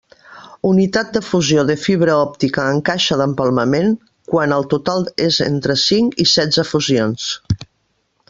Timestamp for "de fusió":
1.17-1.65